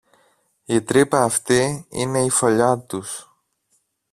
[0.65, 3.29] Η τρύπα αυτή είναι η φωλιά τους